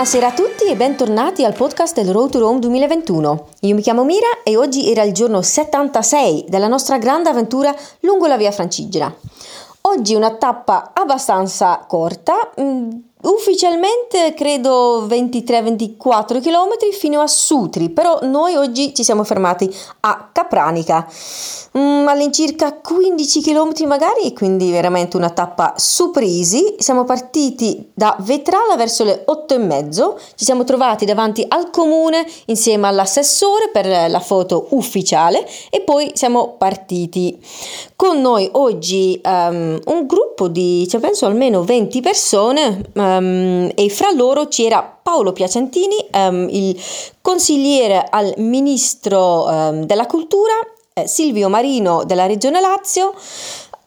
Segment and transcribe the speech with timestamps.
[0.00, 3.48] Buonasera a tutti e bentornati al podcast del Road to Rome 2021.
[3.60, 8.26] Io mi chiamo Mira e oggi era il giorno 76 della nostra grande avventura lungo
[8.26, 9.14] la via Francigena.
[9.82, 12.90] Oggi una tappa abbastanza corta, mm,
[13.22, 21.06] Ufficialmente credo 23-24 km fino a Sutri, però noi oggi ci siamo fermati a Capranica,
[21.76, 26.76] mm, all'incirca 15 km magari, quindi veramente una tappa super easy.
[26.78, 32.26] Siamo partiti da Vetrala verso le 8 e mezzo, ci siamo trovati davanti al comune
[32.46, 37.38] insieme all'assessore per la foto ufficiale e poi siamo partiti.
[37.96, 42.82] Con noi oggi um, un gruppo di, cioè penso almeno 20 persone.
[42.94, 46.80] Um, um, e fra loro c'era Paolo Piacentini, um, il
[47.20, 50.54] consigliere al ministro um, della cultura,
[50.94, 53.14] eh, Silvio Marino della Regione Lazio,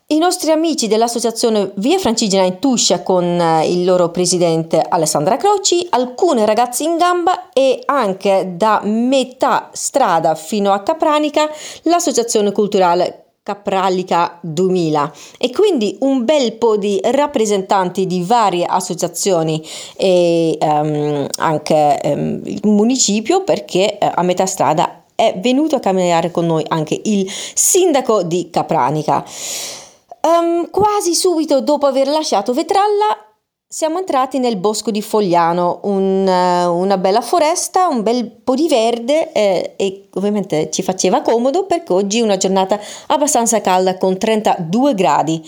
[0.08, 5.88] i nostri amici dell'associazione Via Francigena in Tuscia con eh, il loro presidente Alessandra Croci,
[5.90, 11.50] alcune ragazze in gamba e anche da metà strada fino a Capranica
[11.84, 19.62] l'associazione culturale Capralica 2000 e quindi un bel po' di rappresentanti di varie associazioni
[19.98, 26.32] e um, anche um, il municipio perché uh, a metà strada è venuto a camminare
[26.32, 29.26] con noi anche il sindaco di Capranica.
[30.22, 33.33] Um, quasi subito dopo aver lasciato Vetralla
[33.74, 38.68] siamo entrati nel bosco di Fogliano, un, eh, una bella foresta, un bel po' di
[38.68, 44.16] verde eh, e ovviamente ci faceva comodo perché oggi è una giornata abbastanza calda con
[44.16, 45.44] 32 gradi.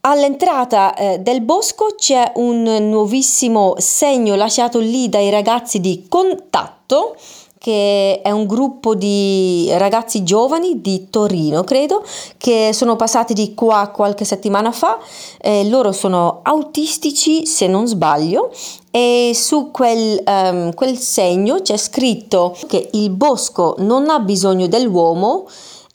[0.00, 7.16] All'entrata eh, del bosco c'è un nuovissimo segno lasciato lì dai ragazzi di contatto
[7.58, 12.04] che è un gruppo di ragazzi giovani di Torino, credo,
[12.36, 14.98] che sono passati di qua qualche settimana fa.
[15.40, 18.50] Eh, loro sono autistici, se non sbaglio,
[18.90, 25.46] e su quel, um, quel segno c'è scritto che il bosco non ha bisogno dell'uomo,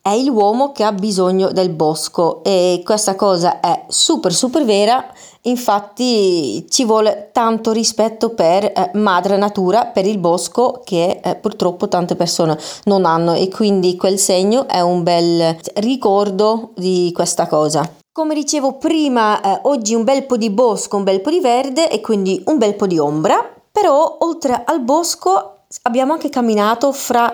[0.01, 5.05] è l'uomo che ha bisogno del bosco e questa cosa è super super vera.
[5.43, 11.87] Infatti ci vuole tanto rispetto per eh, madre natura per il bosco che eh, purtroppo
[11.87, 17.87] tante persone non hanno e quindi quel segno è un bel ricordo di questa cosa.
[18.11, 21.89] Come dicevo prima eh, oggi un bel po' di bosco un bel po' di verde
[21.89, 23.37] e quindi un bel po' di ombra
[23.71, 27.33] però oltre al bosco abbiamo anche camminato fra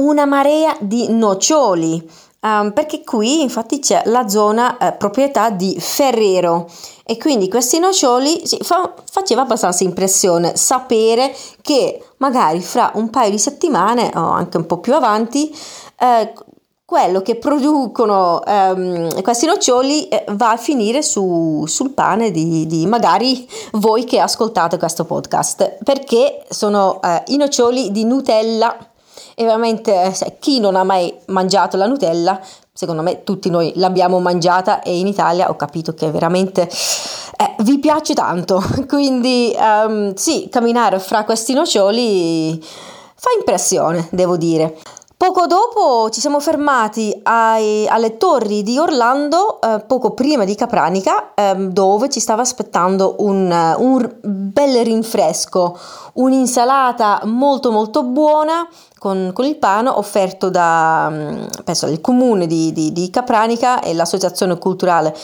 [0.00, 6.68] una marea di noccioli, um, perché qui infatti c'è la zona eh, proprietà di Ferrero.
[7.04, 13.30] E quindi questi noccioli sì, fa, faceva abbastanza impressione sapere che magari fra un paio
[13.30, 15.52] di settimane o anche un po' più avanti
[15.98, 16.32] eh,
[16.90, 22.84] quello che producono ehm, questi noccioli eh, va a finire su, sul pane di, di,
[22.86, 25.78] magari voi che ascoltate questo podcast.
[25.84, 28.76] Perché sono eh, i noccioli di Nutella
[29.34, 32.40] e veramente cioè, chi non ha mai mangiato la Nutella,
[32.72, 37.78] secondo me tutti noi l'abbiamo mangiata e in Italia ho capito che veramente eh, vi
[37.78, 38.62] piace tanto.
[38.88, 42.58] Quindi um, sì, camminare fra questi noccioli
[43.14, 44.78] fa impressione, devo dire.
[45.20, 51.34] Poco dopo ci siamo fermati ai, alle torri di Orlando, eh, poco prima di Capranica,
[51.34, 55.78] eh, dove ci stava aspettando un, un, bel rinfresco,
[56.14, 58.66] un'insalata molto molto buona
[59.00, 63.94] con, con il pane offerto da mm, penso, il comune di, di, di Capranica e
[63.94, 65.14] l'associazione culturale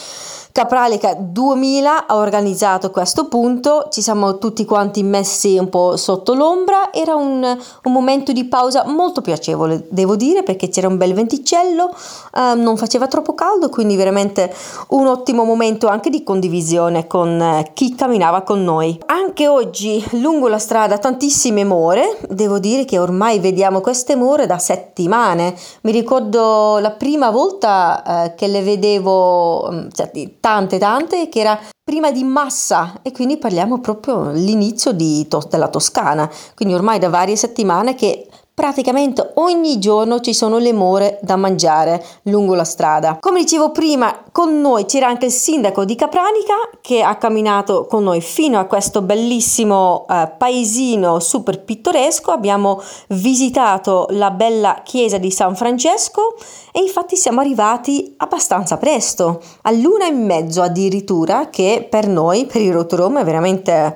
[0.57, 6.91] Capralica 2000 ha organizzato questo punto, ci siamo tutti quanti messi un po' sotto l'ombra,
[6.91, 7.43] era un,
[7.83, 11.93] un momento di pausa molto piacevole, devo dire, perché c'era un bel venticello,
[12.33, 14.51] eh, non faceva troppo caldo, quindi veramente
[14.87, 18.99] un ottimo momento anche di condivisione con eh, chi camminava con noi.
[19.05, 24.57] Anche oggi lungo la strada tantissime more, devo dire che ormai vediamo queste more da
[24.57, 31.39] settimane, mi ricordo la prima volta eh, che le vedevo, mm, cioè, tante tante che
[31.39, 37.09] era prima di Massa e quindi parliamo proprio all'inizio di, della Toscana, quindi ormai da
[37.09, 38.27] varie settimane che
[38.57, 43.19] praticamente ogni giorno ci sono le more da mangiare lungo la strada.
[43.19, 48.01] Come dicevo prima, con noi c'era anche il sindaco di Capranica che ha camminato con
[48.01, 52.31] noi fino a questo bellissimo eh, paesino super pittoresco.
[52.31, 56.33] Abbiamo visitato la bella chiesa di San Francesco
[56.71, 62.73] e infatti siamo arrivati abbastanza presto, all'una e mezzo addirittura, che per noi, per il
[62.73, 63.95] Rotorom, è veramente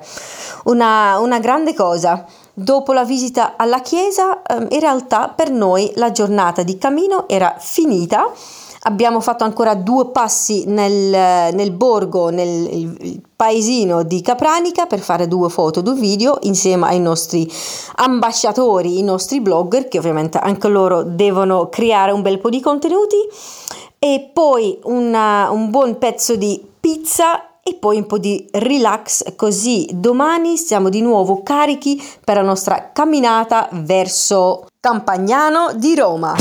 [0.66, 2.24] una, una grande cosa.
[2.54, 7.56] Dopo la visita alla chiesa, ehm, in realtà per noi la giornata di cammino era
[7.58, 8.30] finita.
[8.84, 15.48] Abbiamo fatto ancora due passi nel, nel borgo, nel paesino di Capranica per fare due
[15.48, 17.50] foto, due video insieme ai nostri
[17.94, 23.16] ambasciatori, i nostri blogger che ovviamente anche loro devono creare un bel po' di contenuti
[24.00, 29.88] e poi una, un buon pezzo di pizza e poi un po' di relax così
[29.92, 36.34] domani siamo di nuovo carichi per la nostra camminata verso Campagnano di Roma.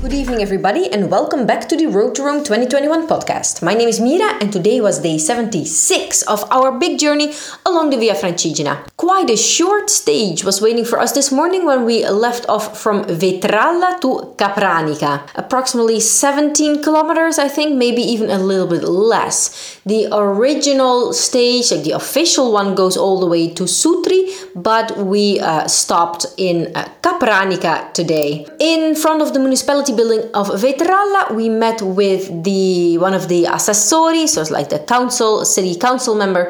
[0.00, 3.62] Good evening, everybody, and welcome back to the Road to Rome 2021 podcast.
[3.62, 7.32] My name is Mira, and today was day 76 of our big journey
[7.64, 8.84] along the Via Francigena.
[9.04, 13.04] Quite a short stage was waiting for us this morning when we left off from
[13.04, 15.28] Vetralla to Capranica.
[15.34, 19.78] Approximately 17 kilometers, I think, maybe even a little bit less.
[19.84, 25.38] The original stage, like the official one, goes all the way to Sutri, but we
[25.38, 28.46] uh, stopped in uh, Capranica today.
[28.58, 33.44] In front of the municipality building of Vetralla, we met with the one of the
[33.44, 36.46] assessori, so it's like the council, city council member,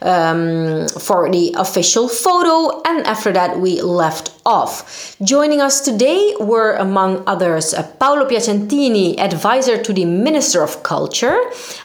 [0.00, 5.14] um, for the official photo, and after that we left off.
[5.22, 11.38] Joining us today were, among others, uh, Paolo Piacentini, advisor to the Minister of Culture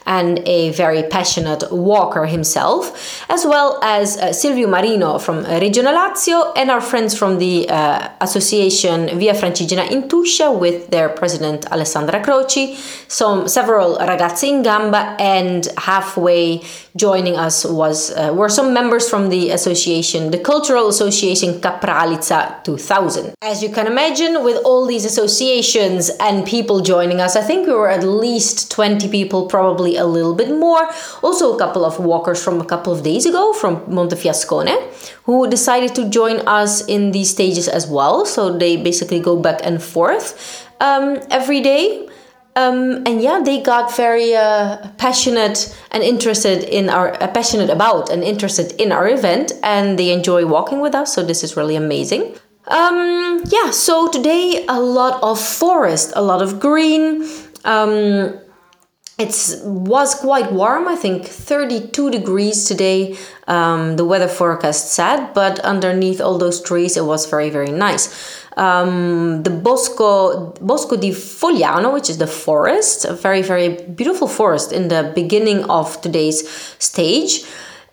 [0.06, 6.54] and a very passionate walker himself, as well as uh, Silvio Marino from Regione Lazio
[6.56, 12.22] and our friends from the uh, association Via Francigena in Tuscia with their president Alessandra
[12.22, 12.76] Croci,
[13.10, 16.62] some several ragazzi in gamba, and halfway
[16.96, 21.60] joining us was uh, were some members from the association, the cultural association
[22.54, 23.34] Capralizza 2000.
[23.42, 27.74] As you can imagine, with all these associations and people joining us, I think we
[27.74, 30.90] were at least 20 people, probably a little bit more.
[31.22, 34.78] Also, a couple of walkers from a couple of days ago from Montefiascone
[35.24, 38.26] who decided to join us in these stages as well.
[38.26, 42.10] So they basically go back and forth um, every day.
[42.56, 48.12] Um, and yeah, they got very uh, passionate and interested in our uh, passionate about
[48.12, 51.16] and interested in our event, and they enjoy walking with us.
[51.16, 52.36] So this is really amazing.
[52.68, 57.28] Um, yeah, so today a lot of forest, a lot of green.
[57.66, 58.40] Um,
[59.20, 63.16] it was quite warm, I think 32 degrees today.
[63.48, 68.10] Um, the weather forecast said, but underneath all those trees, it was very, very nice.
[68.58, 74.72] Um, the Bosco, Bosco di Fogliano, which is the forest, a very, very beautiful forest
[74.72, 76.50] in the beginning of today's
[76.80, 77.44] stage.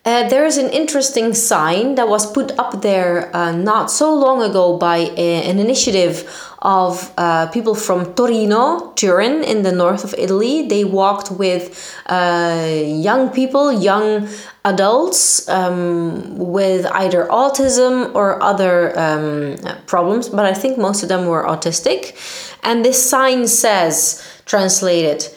[0.03, 4.41] Uh, there is an interesting sign that was put up there uh, not so long
[4.41, 6.27] ago by a, an initiative
[6.63, 10.67] of uh, people from Torino, Turin, in the north of Italy.
[10.67, 14.27] They walked with uh, young people, young
[14.65, 19.55] adults um, with either autism or other um,
[19.85, 22.15] problems, but I think most of them were autistic.
[22.63, 25.29] And this sign says, translated,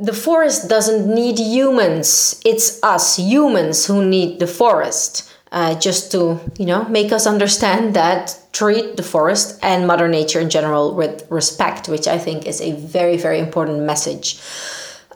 [0.00, 2.40] the forest doesn't need humans.
[2.44, 5.26] It's us humans who need the forest.
[5.52, 10.38] Uh, just to you know make us understand that treat the forest and mother nature
[10.38, 14.38] in general with respect which i think is a very very important message.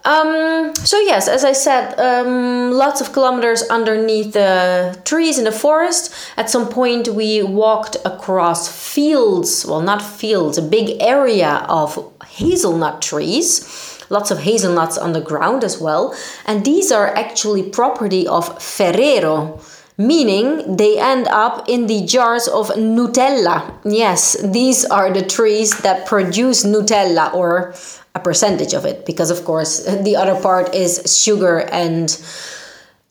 [0.05, 5.53] Um, so yes as i said um, lots of kilometers underneath the trees in the
[5.53, 6.13] forest.
[6.37, 8.61] At some point we walked across
[8.93, 15.21] fields well not fields a big area of hazelnut trees lots of hazelnuts on the
[15.21, 16.15] ground as well.
[16.47, 19.61] And these are actually property of Ferrero,
[19.99, 23.57] meaning they end up in the jars of Nutella.
[23.85, 27.75] Yes, these are the trees that produce Nutella or
[28.15, 32.17] a percentage of it, because of course the other part is sugar and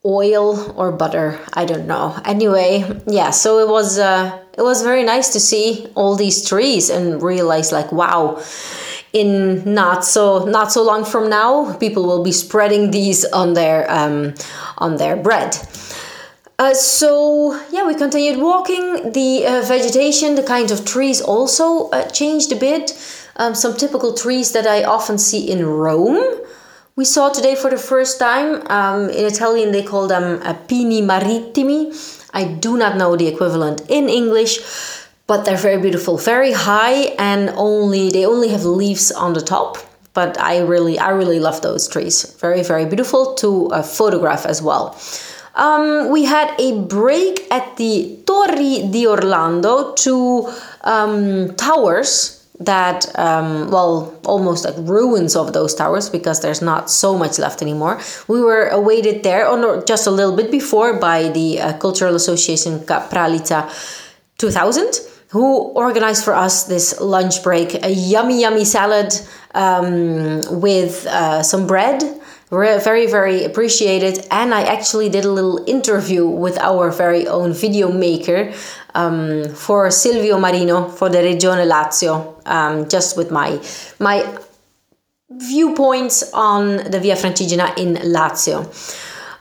[0.05, 5.03] oil or butter i don't know anyway yeah so it was uh, it was very
[5.03, 8.35] nice to see all these trees and realize like wow
[9.13, 13.89] in not so not so long from now, people will be spreading these on their
[13.89, 14.33] um,
[14.79, 15.55] on their bread.
[16.59, 19.11] Uh, so yeah, we continued walking.
[19.11, 22.91] The uh, vegetation, the kinds of trees also uh, changed a bit.
[23.35, 26.21] Um, some typical trees that I often see in Rome.
[26.95, 28.61] We saw today for the first time.
[28.67, 31.91] Um, in Italian, they call them uh, pini marittimi.
[32.33, 34.59] I do not know the equivalent in English
[35.33, 39.79] but they're very beautiful, very high, and only they only have leaves on the top.
[40.13, 42.15] But I really, I really love those trees.
[42.39, 44.95] Very, very beautiful to uh, photograph as well.
[45.55, 53.71] Um, we had a break at the Torri di Orlando, two um, towers that um,
[53.71, 58.39] well almost like ruins of those towers because there's not so much left anymore we
[58.39, 63.67] were awaited there or just a little bit before by the uh, cultural association Capralizza
[64.37, 69.11] 2000 who organized for us this lunch break a yummy, yummy salad
[69.55, 72.03] um, with uh, some bread.
[72.51, 74.27] Very, very appreciated.
[74.29, 78.53] And I actually did a little interview with our very own video maker
[78.93, 83.59] um, for Silvio Marino for the Regione Lazio, um, just with my
[83.99, 84.23] my
[85.31, 88.69] viewpoints on the Via Francigena in Lazio.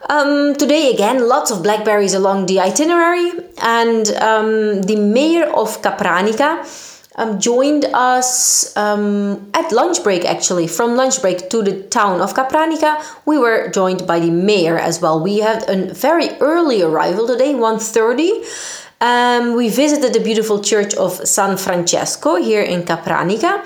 [0.09, 3.31] Um, today, again, lots of blackberries along the itinerary,
[3.61, 6.67] and um, the mayor of Capranica
[7.15, 10.25] um, joined us um, at lunch break.
[10.25, 14.77] Actually, from lunch break to the town of Capranica, we were joined by the mayor
[14.77, 15.23] as well.
[15.23, 18.43] We had a very early arrival today, 1.30.
[18.99, 23.63] Um, we visited the beautiful church of San Francesco here in Capranica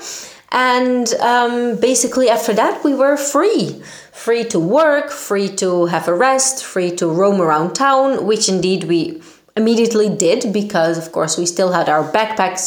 [0.50, 3.82] and um, basically, after that, we were free
[4.18, 8.84] free to work, free to have a rest, free to roam around town, which indeed
[8.84, 9.22] we
[9.56, 12.64] immediately did because, of course, we still had our backpacks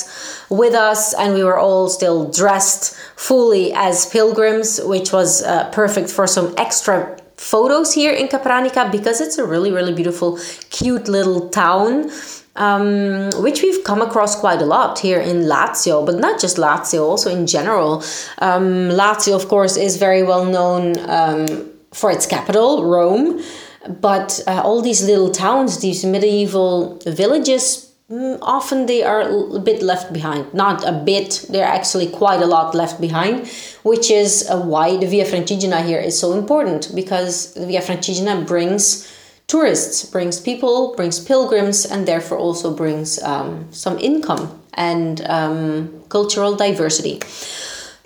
[0.49, 6.09] with us and we were all still dressed fully as pilgrims, which was uh, perfect
[6.09, 10.39] for some extra photos here in Capranica because it's a really, really beautiful,
[10.69, 12.09] cute little town
[12.55, 17.01] um, which we've come across quite a lot here in Lazio, but not just Lazio,
[17.01, 18.03] also in general.
[18.39, 23.41] Um, Lazio, of course, is very well known um, for its capital, Rome,
[23.87, 29.81] but uh, all these little towns, these medieval villages, mm, often they are a bit
[29.81, 30.53] left behind.
[30.53, 33.47] Not a bit, they're actually quite a lot left behind,
[33.83, 38.45] which is uh, why the Via Francigena here is so important because the Via Francigena
[38.45, 39.07] brings
[39.51, 46.55] tourists, brings people, brings pilgrims, and therefore also brings um, some income and um, cultural
[46.55, 47.19] diversity.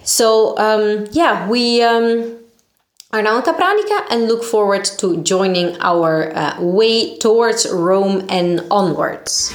[0.04, 2.38] So, um, yeah, we um,
[3.14, 8.66] are now in Capranica and look forward to joining our uh, way towards Rome and
[8.72, 9.54] onwards.